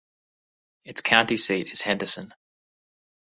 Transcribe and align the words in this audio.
Its 0.83 0.99
county 1.01 1.37
seat 1.37 1.71
is 1.71 1.83
Henderson. 1.83 2.33